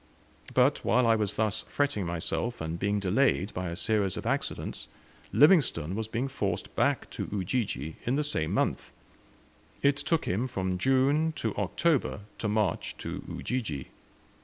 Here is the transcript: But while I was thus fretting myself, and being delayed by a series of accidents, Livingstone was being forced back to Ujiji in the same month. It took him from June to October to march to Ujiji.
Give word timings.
But 0.55 0.83
while 0.83 1.05
I 1.05 1.13
was 1.15 1.35
thus 1.35 1.61
fretting 1.69 2.07
myself, 2.07 2.59
and 2.59 2.79
being 2.79 2.99
delayed 2.99 3.53
by 3.53 3.69
a 3.69 3.75
series 3.75 4.17
of 4.17 4.25
accidents, 4.25 4.87
Livingstone 5.31 5.93
was 5.93 6.07
being 6.07 6.27
forced 6.27 6.75
back 6.75 7.07
to 7.11 7.29
Ujiji 7.31 7.97
in 8.07 8.15
the 8.15 8.23
same 8.23 8.51
month. 8.51 8.91
It 9.83 9.97
took 9.97 10.25
him 10.25 10.47
from 10.47 10.79
June 10.79 11.33
to 11.33 11.55
October 11.55 12.21
to 12.39 12.47
march 12.47 12.95
to 12.97 13.23
Ujiji. 13.27 13.89